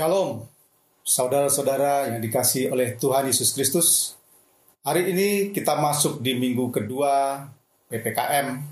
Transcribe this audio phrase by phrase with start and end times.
[0.00, 0.48] Shalom,
[1.04, 4.16] saudara-saudara yang dikasih oleh Tuhan Yesus Kristus.
[4.80, 7.44] Hari ini kita masuk di minggu kedua
[7.92, 8.64] PPKM.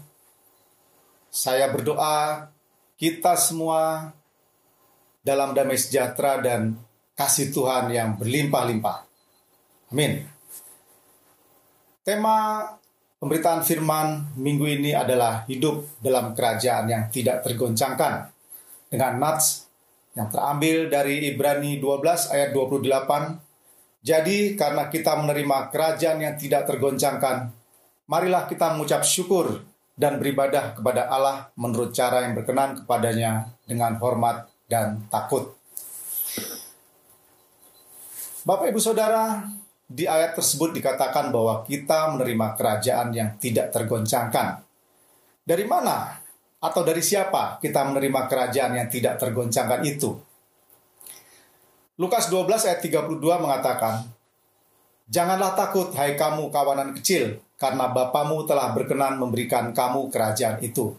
[1.29, 2.49] Saya berdoa
[2.97, 4.09] kita semua
[5.21, 6.81] dalam damai sejahtera dan
[7.13, 8.99] kasih Tuhan yang berlimpah-limpah.
[9.93, 10.25] Amin.
[12.09, 12.65] Tema
[13.21, 18.33] pemberitaan firman minggu ini adalah hidup dalam kerajaan yang tidak tergoncangkan
[18.89, 19.68] dengan nats
[20.19, 24.03] yang terambil dari Ibrani 12 ayat 28.
[24.03, 27.55] Jadi karena kita menerima kerajaan yang tidak tergoncangkan,
[28.11, 29.63] marilah kita mengucap syukur
[29.95, 35.55] dan beribadah kepada Allah menurut cara yang berkenan kepadanya dengan hormat dan takut.
[38.43, 39.47] Bapak Ibu Saudara,
[39.87, 44.67] di ayat tersebut dikatakan bahwa kita menerima kerajaan yang tidak tergoncangkan.
[45.47, 46.28] Dari mana
[46.59, 50.19] atau dari siapa kita menerima kerajaan yang tidak tergoncangkan itu?
[51.99, 54.07] Lukas 12 ayat 32 mengatakan,
[55.09, 60.95] Janganlah takut hai kamu kawanan kecil, karena Bapamu telah berkenan memberikan kamu kerajaan itu.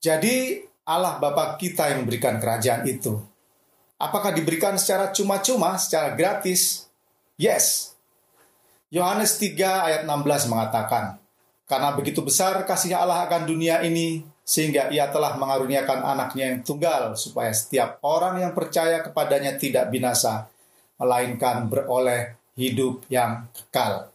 [0.00, 3.20] Jadi Allah Bapa kita yang memberikan kerajaan itu.
[4.00, 6.88] Apakah diberikan secara cuma-cuma, secara gratis?
[7.36, 7.92] Yes.
[8.88, 11.20] Yohanes 3 ayat 16 mengatakan,
[11.68, 17.14] Karena begitu besar kasih Allah akan dunia ini, sehingga ia telah mengaruniakan anaknya yang tunggal,
[17.14, 20.50] supaya setiap orang yang percaya kepadanya tidak binasa,
[20.98, 24.10] melainkan beroleh hidup yang kekal.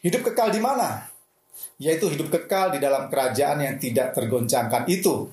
[0.00, 1.12] Hidup kekal di mana?
[1.76, 5.28] Yaitu hidup kekal di dalam kerajaan yang tidak tergoncangkan itu.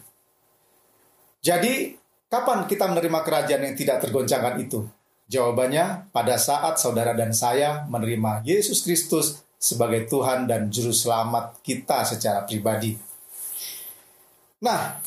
[1.40, 4.88] Jadi, Kapan kita menerima kerajaan yang tidak tergoncangkan itu?
[5.28, 12.08] Jawabannya, pada saat saudara dan saya menerima Yesus Kristus sebagai Tuhan dan Juru Selamat kita
[12.08, 12.96] secara pribadi.
[14.62, 15.02] Nah,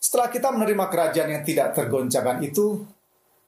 [0.00, 2.80] setelah kita menerima kerajaan yang tidak tergoncangkan itu,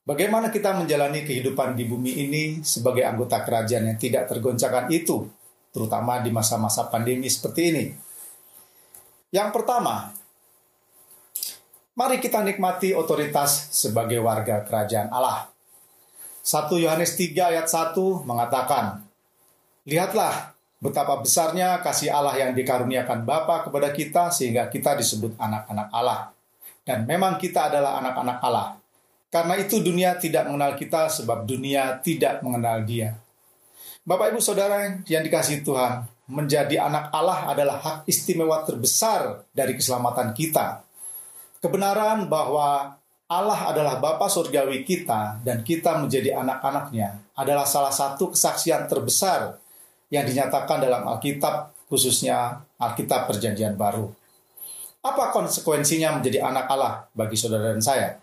[0.05, 5.25] bagaimana kita menjalani kehidupan di bumi ini sebagai anggota kerajaan yang tidak tergoncangkan itu,
[5.73, 7.85] terutama di masa-masa pandemi seperti ini?
[9.35, 10.15] Yang pertama,
[11.95, 15.47] Mari kita nikmati otoritas sebagai warga kerajaan Allah.
[16.43, 19.07] 1 Yohanes 3 ayat 1 mengatakan,
[19.87, 20.54] Lihatlah
[20.85, 26.21] betapa besarnya kasih Allah yang dikaruniakan Bapa kepada kita sehingga kita disebut anak-anak Allah.
[26.85, 28.77] Dan memang kita adalah anak-anak Allah.
[29.33, 33.17] Karena itu dunia tidak mengenal kita sebab dunia tidak mengenal dia.
[34.05, 40.37] Bapak Ibu Saudara yang dikasih Tuhan, menjadi anak Allah adalah hak istimewa terbesar dari keselamatan
[40.37, 40.85] kita
[41.65, 48.85] kebenaran bahwa Allah adalah Bapa surgawi kita dan kita menjadi anak-anaknya adalah salah satu kesaksian
[48.85, 49.57] terbesar
[50.15, 54.15] yang dinyatakan dalam Alkitab khususnya Alkitab Perjanjian Baru.
[55.03, 58.17] Apa konsekuensinya menjadi anak Allah bagi saudara dan saya?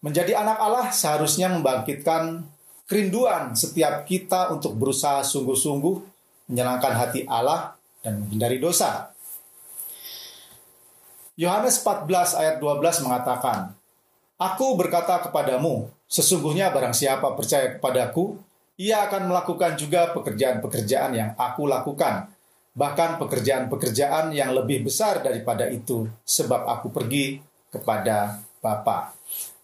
[0.00, 2.42] Menjadi anak Allah seharusnya membangkitkan
[2.88, 5.96] kerinduan setiap kita untuk berusaha sungguh-sungguh
[6.50, 9.12] menyenangkan hati Allah dan menghindari dosa.
[11.36, 12.08] Yohanes 14
[12.40, 13.76] ayat 12 mengatakan,
[14.40, 18.40] Aku berkata kepadamu, sesungguhnya barang siapa percaya kepadaku,
[18.76, 22.28] ia akan melakukan juga pekerjaan-pekerjaan yang aku lakukan,
[22.76, 27.40] bahkan pekerjaan-pekerjaan yang lebih besar daripada itu, sebab aku pergi
[27.72, 29.16] kepada Bapa.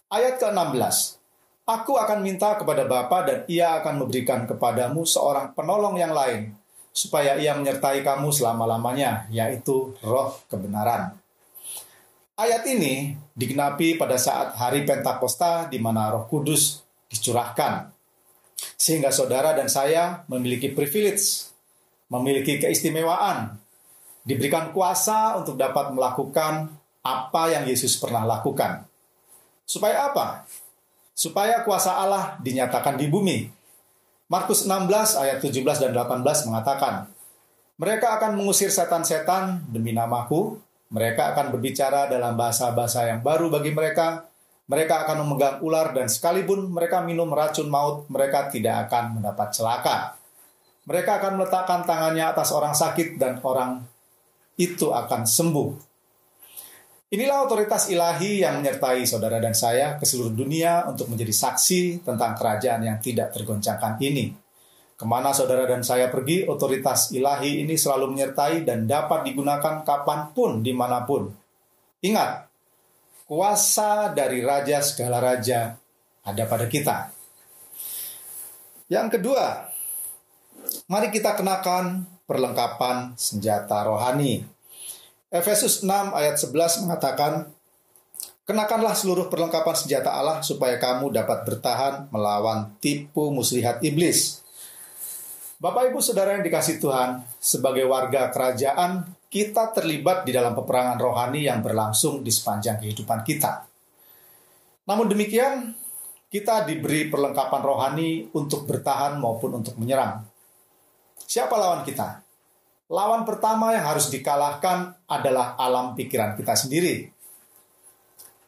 [0.09, 1.23] Ayat ke-16,
[1.63, 6.51] Aku akan minta kepada Bapa dan ia akan memberikan kepadamu seorang penolong yang lain,
[6.91, 11.15] supaya ia menyertai kamu selama-lamanya, yaitu roh kebenaran.
[12.35, 17.92] Ayat ini digenapi pada saat hari Pentakosta di mana Roh Kudus dicurahkan.
[18.75, 21.49] Sehingga saudara dan saya memiliki privilege,
[22.11, 23.57] memiliki keistimewaan,
[24.23, 26.71] diberikan kuasa untuk dapat melakukan
[27.03, 28.87] apa yang Yesus pernah lakukan.
[29.67, 30.47] Supaya apa?
[31.13, 33.51] Supaya kuasa Allah dinyatakan di bumi.
[34.31, 37.11] Markus 16 ayat 17 dan 18 mengatakan,
[37.77, 40.57] Mereka akan mengusir setan-setan demi namaku,
[40.93, 44.29] mereka akan berbicara dalam bahasa-bahasa yang baru bagi mereka.
[44.73, 50.17] Mereka akan memegang ular dan sekalipun mereka minum racun maut, mereka tidak akan mendapat celaka.
[50.89, 53.85] Mereka akan meletakkan tangannya atas orang sakit dan orang
[54.57, 55.93] itu akan sembuh.
[57.13, 62.33] Inilah otoritas ilahi yang menyertai saudara dan saya ke seluruh dunia untuk menjadi saksi tentang
[62.33, 64.33] kerajaan yang tidak tergoncangkan ini.
[64.97, 70.33] Ke mana saudara dan saya pergi, otoritas ilahi ini selalu menyertai dan dapat digunakan kapan
[70.33, 71.29] pun, di mana pun.
[72.01, 72.49] Ingat,
[73.33, 75.73] kuasa dari Raja segala Raja
[76.21, 77.09] ada pada kita.
[78.85, 79.73] Yang kedua,
[80.85, 84.45] mari kita kenakan perlengkapan senjata rohani.
[85.33, 87.49] Efesus 6 ayat 11 mengatakan,
[88.45, 94.45] Kenakanlah seluruh perlengkapan senjata Allah supaya kamu dapat bertahan melawan tipu muslihat iblis.
[95.57, 101.49] Bapak Ibu Saudara yang dikasih Tuhan, sebagai warga kerajaan, kita terlibat di dalam peperangan rohani
[101.49, 103.65] yang berlangsung di sepanjang kehidupan kita.
[104.85, 105.73] Namun demikian,
[106.29, 110.21] kita diberi perlengkapan rohani untuk bertahan maupun untuk menyerang.
[111.17, 112.21] Siapa lawan kita?
[112.93, 117.09] Lawan pertama yang harus dikalahkan adalah alam pikiran kita sendiri.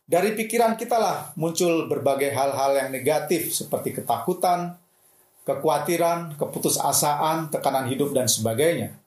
[0.05, 4.77] Dari pikiran kita lah muncul berbagai hal-hal yang negatif seperti ketakutan,
[5.49, 9.04] kekhawatiran, keputusasaan, tekanan hidup, dan sebagainya.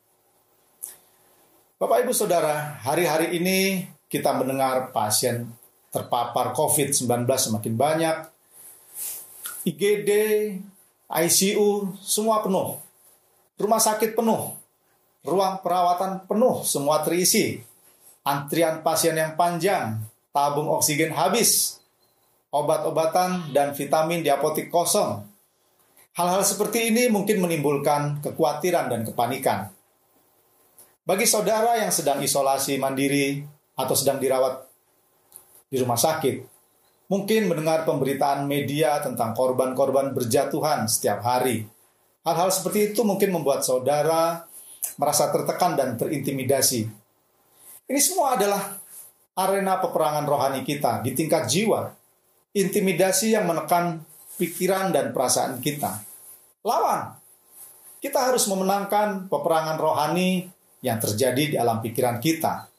[1.78, 5.46] Bapak, ibu, saudara, hari-hari ini kita mendengar pasien
[5.94, 8.16] terpapar COVID-19 semakin banyak.
[9.62, 10.10] IGD,
[11.06, 12.82] ICU, semua penuh.
[13.62, 14.58] Rumah sakit penuh.
[15.22, 17.62] Ruang perawatan penuh, semua terisi.
[18.26, 20.02] Antrian pasien yang panjang,
[20.34, 21.78] tabung oksigen habis,
[22.50, 25.22] obat-obatan dan vitamin di apotik kosong.
[26.18, 29.77] Hal-hal seperti ini mungkin menimbulkan kekhawatiran dan kepanikan.
[31.08, 33.40] Bagi saudara yang sedang isolasi mandiri
[33.80, 34.60] atau sedang dirawat
[35.72, 36.44] di rumah sakit,
[37.08, 41.64] mungkin mendengar pemberitaan media tentang korban-korban berjatuhan setiap hari.
[42.28, 44.44] Hal-hal seperti itu mungkin membuat saudara
[45.00, 46.84] merasa tertekan dan terintimidasi.
[47.88, 48.76] Ini semua adalah
[49.32, 51.88] arena peperangan rohani kita di tingkat jiwa.
[52.52, 54.04] Intimidasi yang menekan
[54.36, 56.04] pikiran dan perasaan kita.
[56.68, 57.16] Lawan.
[57.96, 62.70] Kita harus memenangkan peperangan rohani yang terjadi di alam pikiran kita.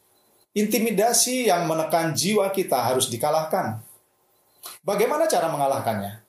[0.56, 3.80] Intimidasi yang menekan jiwa kita harus dikalahkan.
[4.82, 6.20] Bagaimana cara mengalahkannya?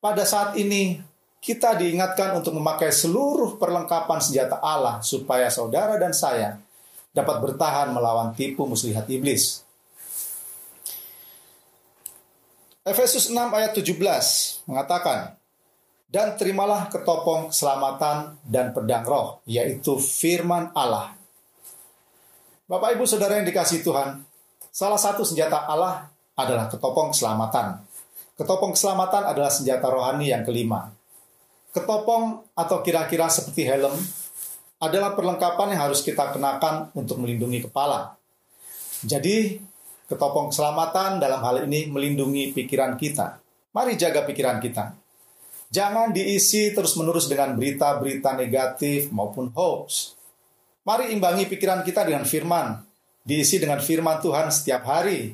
[0.00, 1.00] Pada saat ini,
[1.40, 6.60] kita diingatkan untuk memakai seluruh perlengkapan senjata Allah supaya saudara dan saya
[7.16, 9.64] dapat bertahan melawan tipu muslihat iblis.
[12.84, 15.39] Efesus 6 ayat 17 mengatakan,
[16.10, 21.14] Dan terimalah ketopong keselamatan dan pedang roh, yaitu firman Allah.
[22.66, 24.26] Bapak ibu saudara yang dikasih Tuhan,
[24.74, 27.78] salah satu senjata Allah adalah ketopong keselamatan.
[28.34, 30.90] Ketopong keselamatan adalah senjata rohani yang kelima.
[31.70, 33.94] Ketopong atau kira-kira seperti helm
[34.82, 38.18] adalah perlengkapan yang harus kita kenakan untuk melindungi kepala.
[39.06, 39.62] Jadi,
[40.10, 43.38] ketopong keselamatan dalam hal ini melindungi pikiran kita.
[43.70, 44.99] Mari jaga pikiran kita.
[45.70, 50.18] Jangan diisi terus-menerus dengan berita-berita negatif maupun hoax.
[50.82, 52.82] Mari imbangi pikiran kita dengan firman.
[53.22, 55.30] Diisi dengan firman Tuhan setiap hari.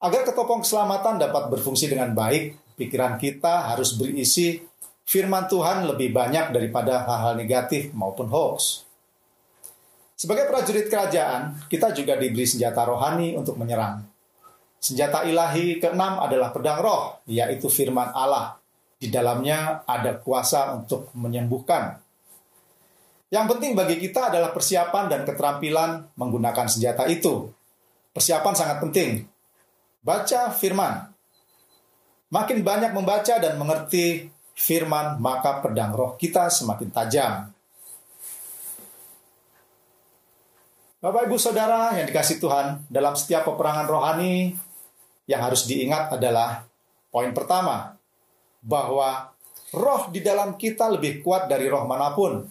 [0.00, 4.64] Agar ketopong keselamatan dapat berfungsi dengan baik, pikiran kita harus berisi
[5.04, 8.88] firman Tuhan lebih banyak daripada hal-hal negatif maupun hoax.
[10.18, 14.02] Sebagai prajurit kerajaan, kita juga diberi senjata rohani untuk menyerang.
[14.78, 18.57] Senjata ilahi keenam adalah pedang roh, yaitu firman Allah.
[18.98, 22.02] Di dalamnya ada kuasa untuk menyembuhkan.
[23.30, 27.46] Yang penting bagi kita adalah persiapan dan keterampilan menggunakan senjata itu.
[28.10, 29.22] Persiapan sangat penting.
[30.02, 31.14] Baca firman.
[32.28, 34.26] Makin banyak membaca dan mengerti
[34.58, 37.32] firman, maka pedang roh kita semakin tajam.
[40.98, 44.58] Bapak Ibu Saudara yang dikasih Tuhan, dalam setiap peperangan rohani
[45.30, 46.66] yang harus diingat adalah
[47.14, 47.97] poin pertama,
[48.62, 49.32] bahwa
[49.74, 52.44] roh di dalam kita lebih kuat dari roh mana pun.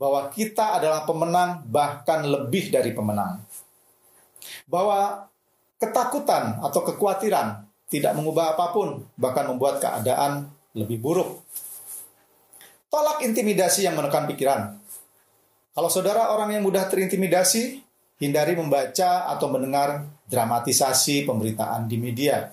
[0.00, 3.44] Bahwa kita adalah pemenang bahkan lebih dari pemenang.
[4.64, 5.28] Bahwa
[5.76, 11.42] ketakutan atau kekhawatiran tidak mengubah apa pun, bahkan membuat keadaan lebih buruk.
[12.90, 14.78] Tolak intimidasi yang menekan pikiran.
[15.74, 17.82] Kalau saudara orang yang mudah terintimidasi,
[18.20, 22.52] hindari membaca atau mendengar dramatisasi pemberitaan di media.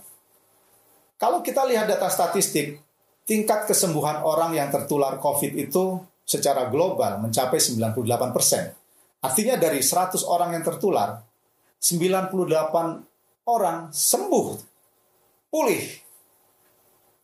[1.18, 2.78] Kalau kita lihat data statistik,
[3.26, 8.70] tingkat kesembuhan orang yang tertular COVID itu secara global mencapai 98 persen.
[9.26, 11.18] Artinya dari 100 orang yang tertular,
[11.82, 14.48] 98 orang sembuh,
[15.50, 16.08] pulih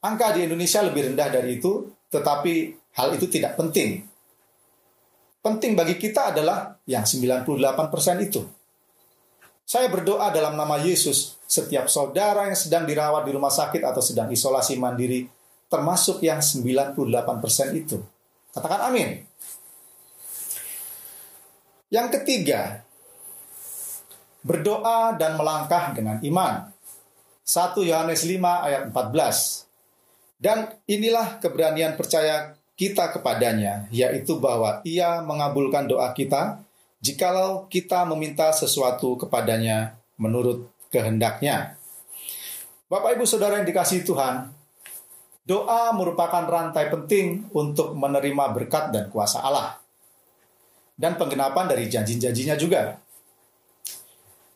[0.04, 2.54] Angka di Indonesia lebih rendah dari itu, tetapi
[3.00, 4.04] hal itu tidak penting.
[5.40, 8.44] Penting bagi kita adalah yang 98% itu.
[9.64, 14.28] Saya berdoa dalam nama Yesus, setiap saudara yang sedang dirawat di rumah sakit atau sedang
[14.28, 15.24] isolasi mandiri,
[15.72, 17.98] termasuk yang 98% itu.
[18.54, 19.24] Katakan amin.
[21.90, 22.84] Yang ketiga,
[24.44, 26.70] berdoa dan melangkah dengan iman.
[27.44, 30.44] 1 Yohanes 5 ayat 14.
[30.44, 36.60] Dan inilah keberanian percaya kita kepadanya, yaitu bahwa ia mengabulkan doa kita
[37.04, 41.76] jikalau kita meminta sesuatu kepadanya menurut kehendaknya.
[42.88, 44.48] Bapak Ibu Saudara yang dikasih Tuhan,
[45.44, 49.84] doa merupakan rantai penting untuk menerima berkat dan kuasa Allah.
[50.96, 52.96] Dan penggenapan dari janji-janjinya juga.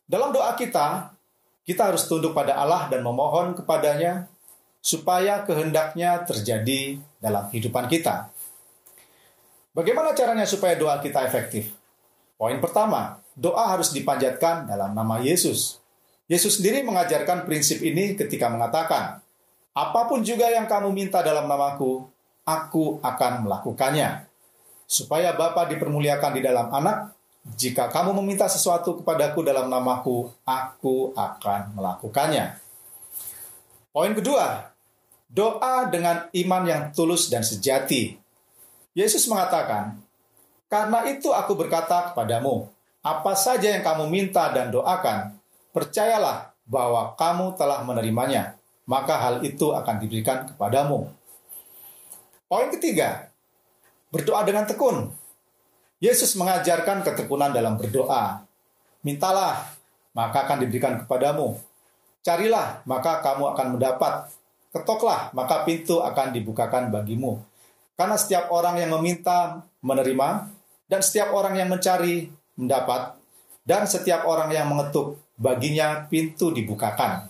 [0.08, 1.12] Dalam doa kita,
[1.68, 4.32] kita harus tunduk pada Allah dan memohon kepadanya
[4.80, 8.32] supaya kehendaknya terjadi dalam kehidupan kita.
[9.76, 11.77] Bagaimana caranya supaya doa kita efektif?
[12.38, 15.82] Poin pertama, doa harus dipanjatkan dalam nama Yesus.
[16.30, 19.26] Yesus sendiri mengajarkan prinsip ini ketika mengatakan,
[19.74, 22.06] Apa pun juga yang kamu minta dalam namaku,
[22.46, 24.30] aku akan melakukannya.
[24.86, 27.18] Supaya Bapa dipermuliakan di dalam anak,
[27.58, 32.60] jika kamu meminta sesuatu kepadaku dalam namaku, aku akan melakukannya.
[33.90, 34.78] Poin kedua,
[35.26, 38.20] doa dengan iman yang tulus dan sejati.
[38.94, 40.02] Yesus mengatakan,
[40.68, 42.68] "Karena itu aku berkata kepadamu,
[43.04, 45.36] apa saja yang kamu minta dan doakan,
[45.72, 51.08] percayalah bahwa kamu telah menerimanya, maka hal itu akan diberikan kepadamu."
[52.48, 53.28] Poin ketiga,
[54.08, 55.12] berdoa dengan tekun.
[56.00, 58.46] Yesus mengajarkan ketekunan dalam berdoa.
[59.04, 59.68] Mintalah,
[60.16, 61.60] maka akan diberikan kepadamu.
[62.24, 64.14] Carilah, maka kamu akan mendapat.
[64.72, 67.42] Ketoklah, maka pintu akan dibukakan bagimu.
[67.98, 70.48] Karena setiap orang yang meminta, menerima,
[70.88, 73.20] dan setiap orang yang mencari, mendapat,
[73.68, 77.28] dan setiap orang yang mengetuk, baginya pintu dibukakan.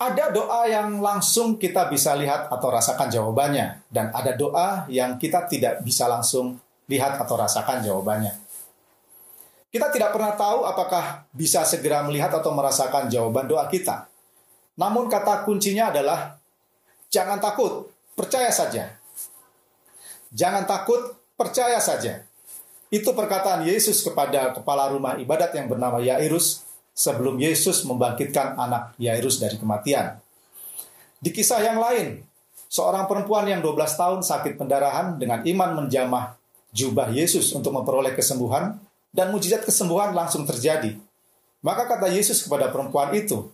[0.00, 5.44] Ada doa yang langsung kita bisa lihat atau rasakan jawabannya, dan ada doa yang kita
[5.44, 6.56] tidak bisa langsung
[6.88, 8.32] lihat atau rasakan jawabannya.
[9.70, 14.10] Kita tidak pernah tahu apakah bisa segera melihat atau merasakan jawaban doa kita.
[14.74, 16.40] Namun kata kuncinya adalah
[17.12, 17.86] jangan takut,
[18.18, 18.99] percaya saja.
[20.30, 22.22] Jangan takut, percaya saja.
[22.90, 29.38] Itu perkataan Yesus kepada kepala rumah ibadat yang bernama Yairus sebelum Yesus membangkitkan anak Yairus
[29.38, 30.18] dari kematian.
[31.22, 32.22] Di kisah yang lain,
[32.66, 36.34] seorang perempuan yang 12 tahun sakit pendarahan dengan iman menjamah
[36.70, 38.78] jubah Yesus untuk memperoleh kesembuhan
[39.10, 40.94] dan mujizat kesembuhan langsung terjadi.
[41.60, 43.50] Maka kata Yesus kepada perempuan itu,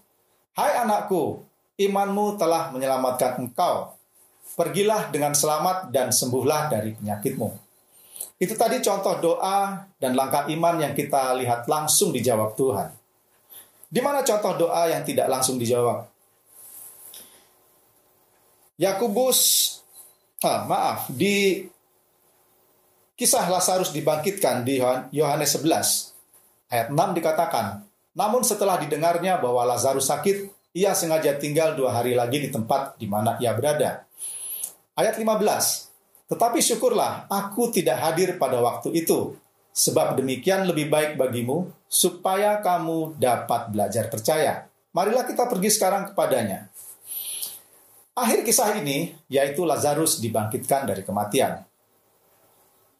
[0.55, 1.43] "Hai anakku,
[1.77, 3.93] imanmu telah menyelamatkan engkau.
[4.55, 7.67] Pergilah dengan selamat dan sembuhlah dari penyakitmu."
[8.37, 12.93] Itu tadi contoh doa dan langkah iman yang kita lihat langsung dijawab Tuhan.
[13.89, 16.05] Di mana contoh doa yang tidak langsung dijawab?
[18.77, 19.41] Yakubus,
[20.45, 21.65] ah, maaf, di
[23.17, 24.77] kisah Lazarus dibangkitkan di
[25.17, 26.13] Yohanes 11
[26.69, 32.37] ayat 6 dikatakan, namun setelah didengarnya bahwa Lazarus sakit, ia sengaja tinggal dua hari lagi
[32.37, 34.06] di tempat di mana ia berada.
[34.97, 39.37] Ayat 15, tetapi syukurlah aku tidak hadir pada waktu itu,
[39.77, 44.65] Sebab demikian lebih baik bagimu, supaya kamu dapat belajar percaya.
[44.97, 46.73] Marilah kita pergi sekarang kepadanya.
[48.17, 51.61] Akhir kisah ini, yaitu Lazarus dibangkitkan dari kematian.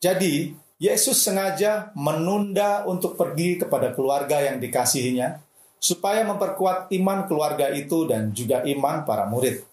[0.05, 5.41] Jadi, Yesus sengaja menunda untuk pergi kepada keluarga yang dikasihinya,
[5.81, 9.65] supaya memperkuat iman keluarga itu dan juga iman para murid.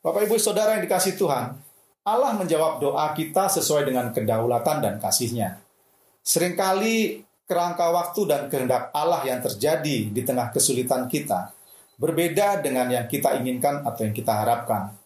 [0.00, 1.60] Bapak, ibu, saudara yang dikasih Tuhan,
[2.08, 5.60] Allah menjawab doa kita sesuai dengan kedaulatan dan kasihnya.
[6.24, 11.52] Seringkali kerangka waktu dan kehendak Allah yang terjadi di tengah kesulitan kita
[12.00, 14.96] berbeda dengan yang kita inginkan atau yang kita harapkan.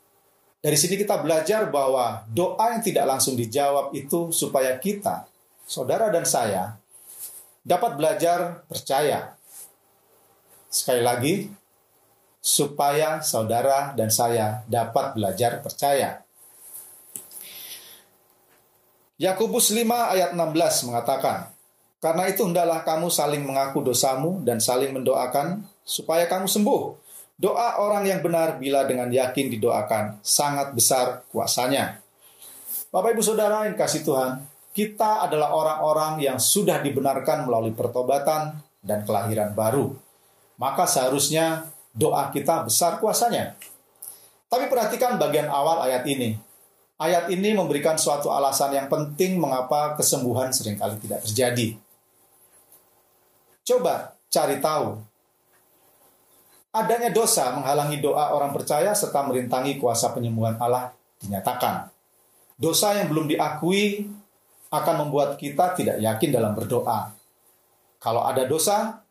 [0.63, 5.27] Dari sini kita belajar bahwa doa yang tidak langsung dijawab itu supaya kita,
[5.67, 6.79] saudara dan saya,
[7.67, 9.35] dapat belajar percaya.
[10.71, 11.35] Sekali lagi,
[12.45, 16.21] supaya saudara dan saya dapat belajar percaya.
[19.17, 21.49] Yakobus 5 ayat 16 mengatakan,
[22.05, 27.01] Karena itu hendaklah kamu saling mengaku dosamu dan saling mendoakan supaya kamu sembuh.
[27.41, 32.05] Doa orang yang benar bila dengan yakin didoakan sangat besar kuasanya.
[32.93, 34.45] Bapak Ibu Saudara yang kasih Tuhan,
[34.77, 39.97] kita adalah orang-orang yang sudah dibenarkan melalui pertobatan dan kelahiran baru.
[40.61, 43.55] Maka seharusnya doa kita besar kuasanya.
[44.51, 46.35] Tapi perhatikan bagian awal ayat ini.
[46.95, 51.75] Ayat ini memberikan suatu alasan yang penting mengapa kesembuhan sering kali tidak terjadi.
[53.67, 55.01] Coba cari tahu.
[56.75, 60.91] Adanya dosa menghalangi doa orang percaya serta merintangi kuasa penyembuhan Allah
[61.23, 61.91] dinyatakan.
[62.55, 64.07] Dosa yang belum diakui
[64.71, 67.15] akan membuat kita tidak yakin dalam berdoa.
[68.03, 69.03] Kalau ada dosa,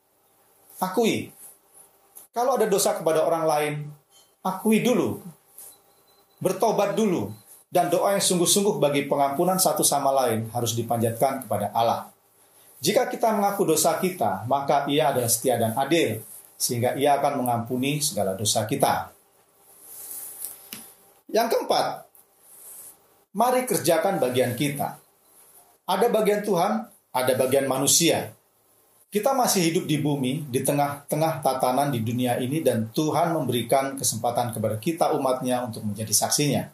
[0.79, 1.31] akui.
[2.33, 3.73] Kalau ada dosa kepada orang lain,
[4.41, 5.21] akui dulu.
[6.41, 7.29] Bertobat dulu
[7.69, 12.13] dan doa yang sungguh-sungguh bagi pengampunan satu sama lain harus dipanjatkan kepada Allah.
[12.83, 16.19] Jika kita mengaku dosa kita, maka ia adalah setia dan adil,
[16.59, 19.13] sehingga ia akan mengampuni segala dosa kita.
[21.31, 21.85] Yang keempat,
[23.33, 24.99] mari kerjakan bagian kita.
[25.87, 26.85] Ada bagian Tuhan,
[27.15, 28.35] ada bagian manusia.
[29.13, 34.49] Kita masih hidup di bumi, di tengah-tengah tatanan di dunia ini, dan Tuhan memberikan kesempatan
[34.49, 36.73] kepada kita umatnya untuk menjadi saksinya.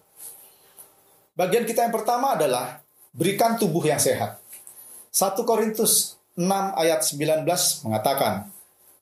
[1.36, 2.80] Bagian kita yang pertama adalah
[3.12, 4.40] berikan tubuh yang sehat.
[5.12, 6.48] 1 Korintus 6
[6.80, 7.44] ayat 19
[7.84, 8.48] mengatakan,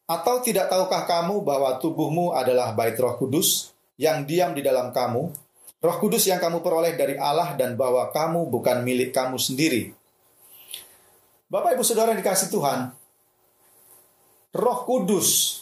[0.09, 3.69] Atau tidak tahukah kamu bahwa tubuhmu adalah bait roh kudus
[4.01, 5.29] yang diam di dalam kamu,
[5.85, 9.93] roh kudus yang kamu peroleh dari Allah dan bahwa kamu bukan milik kamu sendiri.
[11.53, 12.96] Bapak ibu saudara yang dikasih Tuhan,
[14.57, 15.61] roh kudus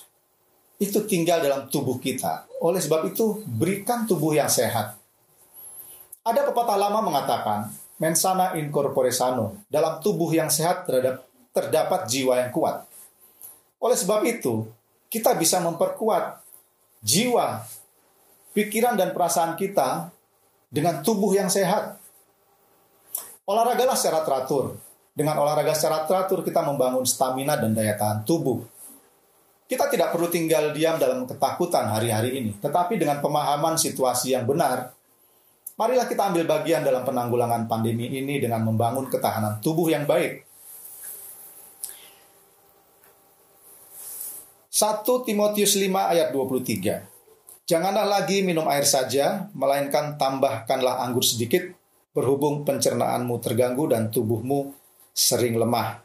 [0.80, 2.48] itu tinggal dalam tubuh kita.
[2.64, 4.96] Oleh sebab itu, berikan tubuh yang sehat.
[6.26, 7.72] Ada pepatah lama mengatakan,
[8.02, 9.64] mensana in corpore sano.
[9.72, 12.84] Dalam tubuh yang sehat terhadap, terdapat jiwa yang kuat.
[13.80, 14.68] Oleh sebab itu,
[15.08, 16.44] kita bisa memperkuat
[17.00, 17.64] jiwa,
[18.52, 20.12] pikiran dan perasaan kita
[20.68, 22.02] dengan tubuh yang sehat.
[23.46, 24.76] Olahragalah secara teratur.
[25.16, 28.75] Dengan olahraga secara teratur kita membangun stamina dan daya tahan tubuh.
[29.66, 34.94] Kita tidak perlu tinggal diam dalam ketakutan hari-hari ini, tetapi dengan pemahaman situasi yang benar,
[35.76, 40.48] Marilah kita ambil bagian dalam penanggulangan pandemi ini dengan membangun ketahanan tubuh yang baik.
[44.72, 47.68] 1 Timotius 5 ayat 23.
[47.68, 51.76] Janganlah lagi minum air saja, melainkan tambahkanlah anggur sedikit,
[52.16, 54.72] berhubung pencernaanmu terganggu dan tubuhmu
[55.12, 56.05] sering lemah.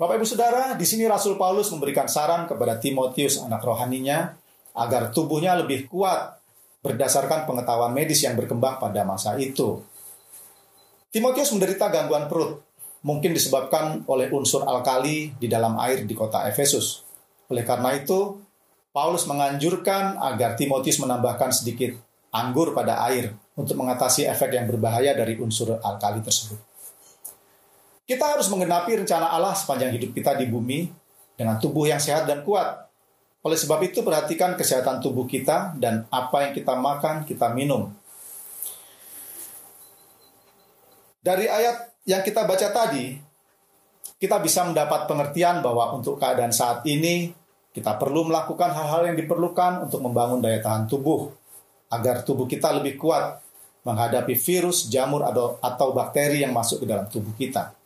[0.00, 4.32] Bapak Ibu Saudara, di sini Rasul Paulus memberikan saran kepada Timotius anak rohaninya
[4.72, 6.40] agar tubuhnya lebih kuat
[6.80, 9.84] berdasarkan pengetahuan medis yang berkembang pada masa itu.
[11.12, 12.64] Timotius menderita gangguan perut,
[13.04, 17.04] mungkin disebabkan oleh unsur alkali di dalam air di kota Efesus.
[17.52, 18.40] Oleh karena itu,
[18.96, 21.92] Paulus menganjurkan agar Timotius menambahkan sedikit
[22.32, 26.69] anggur pada air untuk mengatasi efek yang berbahaya dari unsur alkali tersebut.
[28.10, 30.90] Kita harus menggenapi rencana Allah sepanjang hidup kita di bumi
[31.38, 32.90] dengan tubuh yang sehat dan kuat,
[33.46, 37.86] oleh sebab itu perhatikan kesehatan tubuh kita dan apa yang kita makan, kita minum.
[41.22, 43.14] Dari ayat yang kita baca tadi,
[44.18, 47.30] kita bisa mendapat pengertian bahwa untuk keadaan saat ini
[47.70, 51.30] kita perlu melakukan hal-hal yang diperlukan untuk membangun daya tahan tubuh
[51.94, 53.38] agar tubuh kita lebih kuat
[53.86, 57.79] menghadapi virus, jamur atau, bakteri yang masuk ke dalam tubuh kita.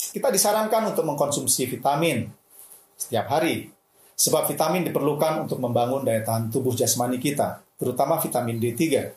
[0.00, 2.24] Kita disarankan untuk mengkonsumsi vitamin
[2.96, 3.68] setiap hari
[4.20, 9.08] Sebab vitamin diperlukan untuk membangun daya tahan tubuh jasmani kita, terutama vitamin D3.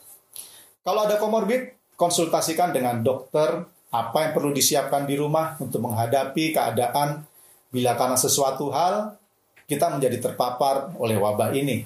[0.80, 7.20] Kalau ada komorbid, konsultasikan dengan dokter apa yang perlu disiapkan di rumah untuk menghadapi keadaan
[7.68, 9.20] bila karena sesuatu hal
[9.68, 11.84] kita menjadi terpapar oleh wabah ini.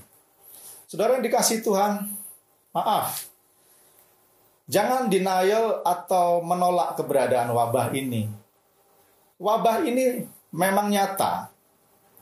[0.86, 2.06] Saudara yang dikasih Tuhan,
[2.70, 3.26] maaf.
[4.70, 8.30] Jangan denial atau menolak keberadaan wabah ini.
[9.38, 11.46] Wabah ini memang nyata,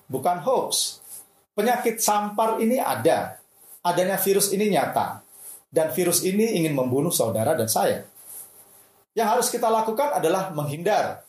[0.05, 1.01] bukan hoax.
[1.57, 3.41] Penyakit sampar ini ada.
[3.81, 5.25] Adanya virus ini nyata.
[5.73, 8.05] Dan virus ini ingin membunuh saudara dan saya.
[9.17, 11.25] Yang harus kita lakukan adalah menghindar.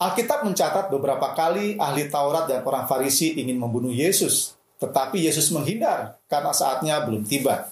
[0.00, 6.16] Alkitab mencatat beberapa kali ahli Taurat dan orang Farisi ingin membunuh Yesus, tetapi Yesus menghindar
[6.30, 7.68] karena saatnya belum tiba.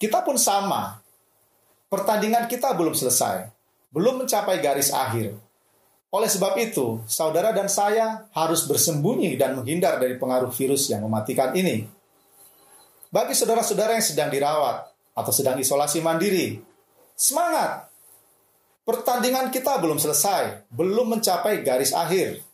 [0.00, 0.98] Kita pun sama.
[1.92, 3.52] Pertandingan kita belum selesai,
[3.92, 5.36] belum mencapai garis akhir.
[6.12, 11.56] Oleh sebab itu, saudara dan saya harus bersembunyi dan menghindar dari pengaruh virus yang mematikan
[11.56, 11.88] ini.
[13.08, 16.60] Bagi saudara-saudara yang sedang dirawat atau sedang isolasi mandiri,
[17.16, 17.88] semangat!
[18.84, 22.44] Pertandingan kita belum selesai, belum mencapai garis akhir.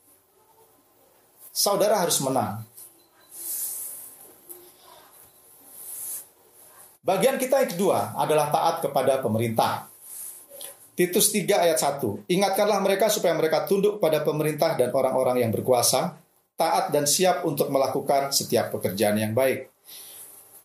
[1.51, 2.63] Saudara harus menang.
[7.03, 9.89] Bagian kita yang kedua adalah taat kepada pemerintah.
[10.99, 12.27] Titus 3 ayat 1.
[12.27, 16.19] Ingatkanlah mereka supaya mereka tunduk pada pemerintah dan orang-orang yang berkuasa,
[16.59, 19.71] taat dan siap untuk melakukan setiap pekerjaan yang baik.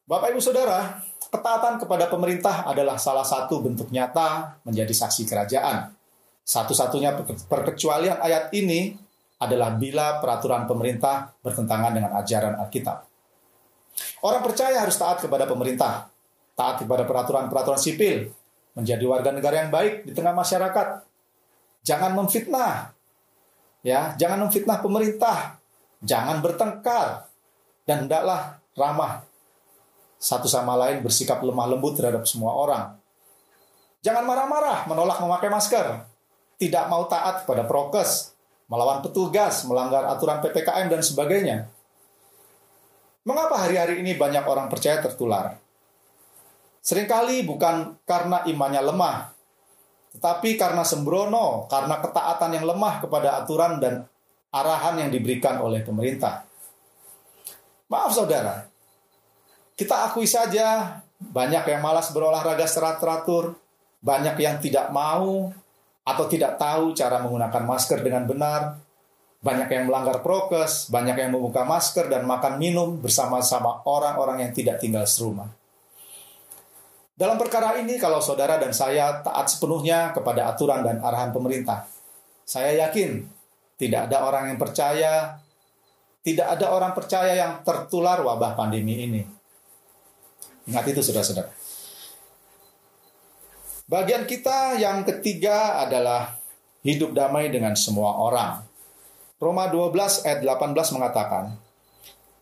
[0.10, 5.94] Bapak Ibu Saudara, ketaatan kepada pemerintah adalah salah satu bentuk nyata menjadi saksi kerajaan.
[6.42, 7.14] Satu-satunya
[7.46, 8.90] perkecualian ayat ini
[9.38, 13.06] adalah bila peraturan pemerintah bertentangan dengan ajaran Alkitab.
[14.26, 16.10] Orang percaya harus taat kepada pemerintah,
[16.58, 18.34] taat kepada peraturan-peraturan sipil,
[18.74, 21.06] menjadi warga negara yang baik di tengah masyarakat.
[21.86, 22.94] Jangan memfitnah.
[23.84, 25.60] Ya, jangan memfitnah pemerintah.
[26.04, 27.28] Jangan bertengkar
[27.88, 29.24] dan hendaklah ramah
[30.24, 32.96] satu sama lain bersikap lemah lembut terhadap semua orang.
[34.00, 36.16] Jangan marah-marah menolak memakai masker.
[36.54, 38.32] tidak mau taat kepada prokes,
[38.72, 41.68] melawan petugas, melanggar aturan PPKM dan sebagainya.
[43.28, 45.60] Mengapa hari-hari ini banyak orang percaya tertular?
[46.84, 49.32] Seringkali bukan karena imannya lemah,
[50.20, 54.04] tetapi karena sembrono, karena ketaatan yang lemah kepada aturan dan
[54.52, 56.44] arahan yang diberikan oleh pemerintah.
[57.88, 58.68] Maaf saudara,
[59.80, 63.56] kita akui saja banyak yang malas berolahraga secara teratur,
[64.04, 65.56] banyak yang tidak mau
[66.04, 68.76] atau tidak tahu cara menggunakan masker dengan benar,
[69.40, 74.84] banyak yang melanggar prokes, banyak yang membuka masker dan makan minum bersama-sama orang-orang yang tidak
[74.84, 75.63] tinggal serumah.
[77.14, 81.86] Dalam perkara ini, kalau saudara dan saya taat sepenuhnya kepada aturan dan arahan pemerintah,
[82.42, 83.22] saya yakin
[83.78, 85.38] tidak ada orang yang percaya,
[86.26, 89.22] tidak ada orang percaya yang tertular wabah pandemi ini.
[90.66, 91.54] Ingat itu, saudara-saudara.
[93.86, 96.40] Bagian kita yang ketiga adalah
[96.82, 98.66] hidup damai dengan semua orang.
[99.38, 101.62] Roma 12 ayat 18 mengatakan,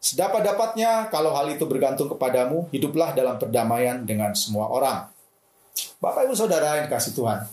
[0.01, 5.05] Sedapat-dapatnya, kalau hal itu bergantung kepadamu, hiduplah dalam perdamaian dengan semua orang.
[6.01, 7.45] Bapak Ibu Saudara yang dikasih Tuhan,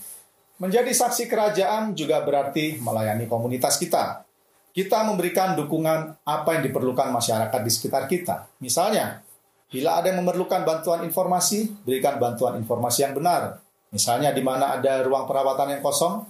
[0.56, 4.24] menjadi saksi kerajaan juga berarti melayani komunitas kita.
[4.72, 8.48] Kita memberikan dukungan apa yang diperlukan masyarakat di sekitar kita.
[8.64, 9.20] Misalnya,
[9.68, 13.61] bila ada yang memerlukan bantuan informasi, berikan bantuan informasi yang benar.
[13.92, 16.24] Misalnya di mana ada ruang perawatan yang kosong,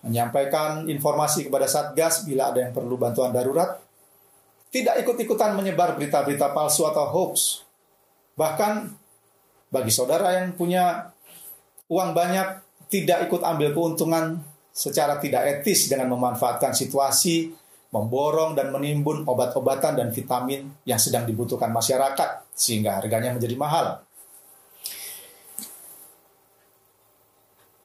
[0.00, 3.76] menyampaikan informasi kepada Satgas bila ada yang perlu bantuan darurat,
[4.72, 7.60] tidak ikut-ikutan menyebar berita-berita palsu atau hoax.
[8.40, 8.72] Bahkan
[9.68, 11.12] bagi saudara yang punya
[11.92, 14.40] uang banyak, tidak ikut ambil keuntungan
[14.72, 17.52] secara tidak etis dengan memanfaatkan situasi,
[17.92, 24.00] memborong dan menimbun obat-obatan dan vitamin yang sedang dibutuhkan masyarakat, sehingga harganya menjadi mahal.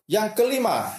[0.08, 0.96] Yang kelima,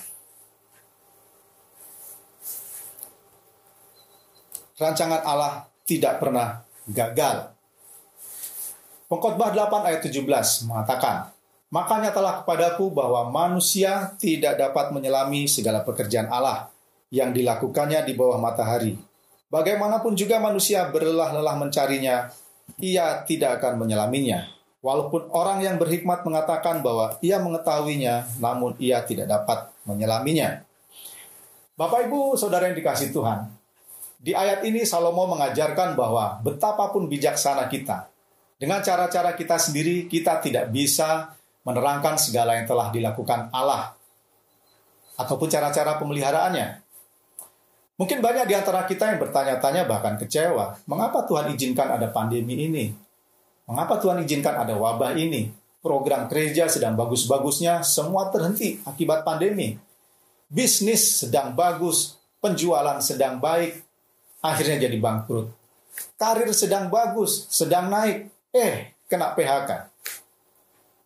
[4.76, 7.48] rancangan Allah tidak pernah gagal.
[9.08, 11.32] Pengkhotbah 8 ayat 17 mengatakan,
[11.72, 16.68] Makanya telah kepadaku bahwa manusia tidak dapat menyelami segala pekerjaan Allah
[17.08, 18.96] yang dilakukannya di bawah matahari.
[19.48, 22.28] Bagaimanapun juga manusia berlelah-lelah mencarinya,
[22.80, 24.48] ia tidak akan menyelaminya.
[24.84, 30.64] Walaupun orang yang berhikmat mengatakan bahwa ia mengetahuinya, namun ia tidak dapat menyelaminya.
[31.76, 33.57] Bapak Ibu, saudara yang dikasih Tuhan,
[34.18, 38.10] di ayat ini Salomo mengajarkan bahwa betapapun bijaksana kita,
[38.58, 43.94] dengan cara-cara kita sendiri kita tidak bisa menerangkan segala yang telah dilakukan Allah
[45.14, 46.82] ataupun cara-cara pemeliharaannya.
[47.98, 52.94] Mungkin banyak di antara kita yang bertanya-tanya bahkan kecewa, mengapa Tuhan izinkan ada pandemi ini?
[53.66, 55.50] Mengapa Tuhan izinkan ada wabah ini?
[55.78, 59.78] Program gereja sedang bagus-bagusnya, semua terhenti akibat pandemi.
[60.50, 63.87] Bisnis sedang bagus, penjualan sedang baik,
[64.42, 65.50] akhirnya jadi bangkrut.
[66.14, 69.70] Karir sedang bagus, sedang naik, eh kena PHK.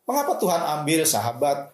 [0.05, 1.73] Mengapa Tuhan ambil sahabat,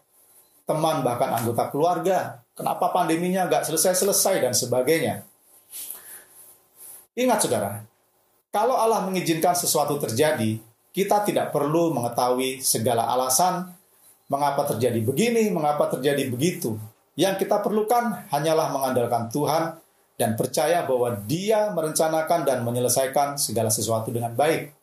[0.68, 2.44] teman, bahkan anggota keluarga?
[2.52, 5.24] Kenapa pandeminya nggak selesai-selesai dan sebagainya?
[7.18, 7.82] Ingat saudara,
[8.54, 10.60] kalau Allah mengizinkan sesuatu terjadi,
[10.94, 13.70] kita tidak perlu mengetahui segala alasan
[14.28, 16.78] mengapa terjadi begini, mengapa terjadi begitu.
[17.18, 19.74] Yang kita perlukan hanyalah mengandalkan Tuhan
[20.18, 24.74] dan percaya bahwa Dia merencanakan dan menyelesaikan segala sesuatu dengan baik.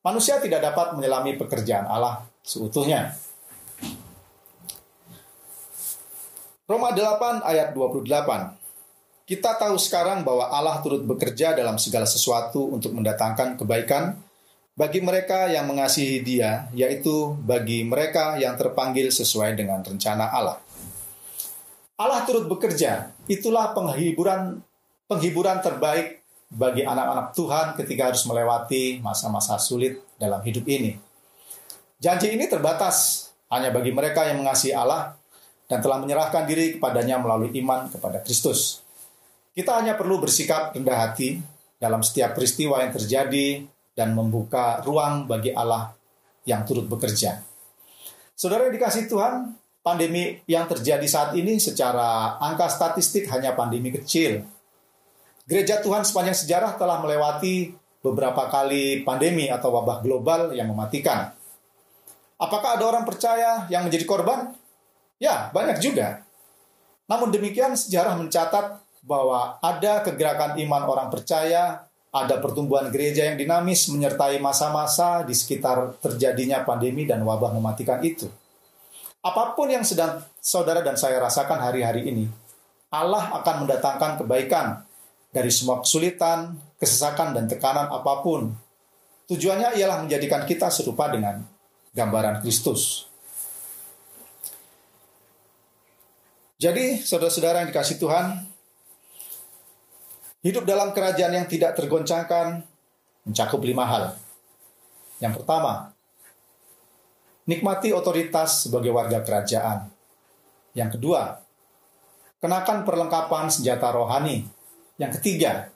[0.00, 3.12] Manusia tidak dapat menyelami pekerjaan Allah seutuhnya.
[6.64, 8.08] Roma 8 ayat 28.
[9.28, 14.16] Kita tahu sekarang bahwa Allah turut bekerja dalam segala sesuatu untuk mendatangkan kebaikan
[14.72, 20.56] bagi mereka yang mengasihi Dia, yaitu bagi mereka yang terpanggil sesuai dengan rencana Allah.
[21.98, 23.10] Allah turut bekerja.
[23.26, 24.62] Itulah penghiburan
[25.10, 30.96] penghiburan terbaik bagi anak-anak Tuhan ketika harus melewati masa-masa sulit dalam hidup ini.
[31.98, 35.18] Janji ini terbatas hanya bagi mereka yang mengasihi Allah
[35.66, 38.80] dan telah menyerahkan diri kepadanya melalui iman kepada Kristus.
[39.52, 41.42] Kita hanya perlu bersikap rendah hati
[41.76, 45.90] dalam setiap peristiwa yang terjadi dan membuka ruang bagi Allah
[46.46, 47.42] yang turut bekerja.
[48.38, 54.44] Saudara yang dikasih Tuhan, pandemi yang terjadi saat ini secara angka statistik hanya pandemi kecil.
[55.48, 57.72] Gereja Tuhan sepanjang sejarah telah melewati
[58.04, 61.32] beberapa kali pandemi atau wabah global yang mematikan.
[62.38, 64.54] Apakah ada orang percaya yang menjadi korban?
[65.18, 66.22] Ya, banyak juga.
[67.10, 73.88] Namun demikian sejarah mencatat bahwa ada kegerakan iman orang percaya, ada pertumbuhan gereja yang dinamis
[73.90, 78.28] menyertai masa-masa di sekitar terjadinya pandemi dan wabah mematikan itu.
[79.18, 82.30] Apa pun yang sedang saudara dan saya rasakan hari-hari ini,
[82.88, 84.86] Allah akan mendatangkan kebaikan
[85.34, 88.54] dari semua kesulitan, kesesakan, dan tekanan apa pun.
[89.28, 91.44] Tujuannya ialah menjadikan kita serupa dengan
[91.92, 93.04] gambaran Kristus.
[96.58, 98.48] Jadi, saudara-saudara yang dikasih Tuhan,
[100.42, 102.64] hidup dalam kerajaan yang tidak tergoncangkan
[103.28, 104.04] mencakup lima hal.
[105.20, 105.92] Yang pertama,
[107.48, 109.88] nikmati otoritas sebagai warga kerajaan.
[110.76, 111.40] Yang kedua,
[112.44, 114.44] kenakan perlengkapan senjata rohani.
[115.00, 115.72] Yang ketiga,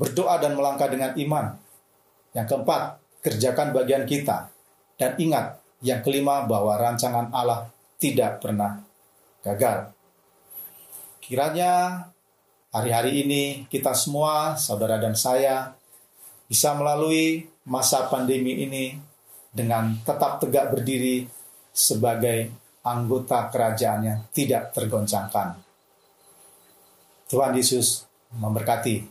[0.00, 1.60] berdoa dan melangkah dengan iman.
[2.32, 2.82] Yang keempat,
[3.20, 4.48] kerjakan bagian kita.
[4.96, 7.70] Dan ingat, yang kelima bahwa rancangan Allah
[8.00, 8.82] tidak pernah
[9.44, 9.94] gagal.
[11.22, 12.02] Kiranya
[12.72, 15.76] hari-hari ini kita semua, saudara dan saya,
[16.48, 18.96] bisa melalui masa pandemi ini
[19.50, 21.26] dengan tetap tegak berdiri
[21.72, 22.52] sebagai
[22.84, 25.58] anggota kerajaan yang tidak tergoncangkan.
[27.28, 29.04] Tuhan Yesus memberkati.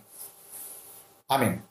[1.29, 1.66] Amin.